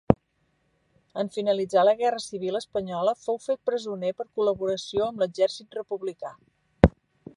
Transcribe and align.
En 1.23 1.27
finalitzar 1.35 1.83
la 1.89 1.93
Guerra 1.99 2.23
Civil 2.23 2.57
espanyola 2.61 3.15
fou 3.25 3.39
fet 3.43 3.61
presoner 3.71 4.11
per 4.23 4.27
col·laboració 4.39 5.07
amb 5.09 5.23
l'exèrcit 5.25 5.79
republicà. 5.81 6.33